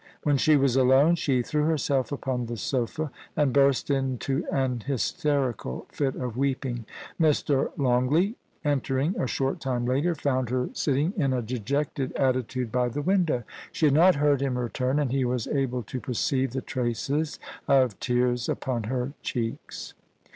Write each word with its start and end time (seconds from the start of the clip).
When 0.23 0.37
she 0.37 0.57
was 0.57 0.75
alone, 0.75 1.13
she 1.13 1.43
threw 1.43 1.65
herself 1.65 2.11
upon 2.11 2.47
the 2.47 2.57
sofa 2.57 3.11
and 3.37 3.53
burst 3.53 3.91
into 3.91 4.47
an 4.51 4.79
hysterical 4.79 5.85
fit 5.91 6.15
of 6.15 6.35
weeping. 6.35 6.87
Mr. 7.19 7.69
Longleat, 7.77 8.35
entering 8.65 9.15
a 9.21 9.27
short 9.27 9.59
time 9.59 9.85
later, 9.85 10.15
found 10.15 10.49
her 10.49 10.69
sitting 10.73 11.11
FA 11.11 11.17
THER 11.19 11.25
AND 11.25 11.33
DA 11.33 11.37
UGHTER, 11.37 11.37
1 11.37 11.37
35 11.37 11.37
in 11.37 11.37
a 11.37 11.59
dejected 11.85 12.11
attitude 12.13 12.71
by 12.71 12.89
the 12.89 13.01
window. 13.03 13.43
She 13.71 13.85
had 13.85 13.93
not 13.93 14.15
heard 14.15 14.41
him 14.41 14.57
return, 14.57 14.97
and 14.97 15.11
he 15.11 15.23
was 15.23 15.45
able 15.47 15.83
to 15.83 15.99
perceive 16.01 16.53
the 16.53 16.61
traces 16.61 17.37
of 17.67 17.99
tears 17.99 18.49
upon 18.49 18.85
her 18.85 19.13
cheeks. 19.21 19.93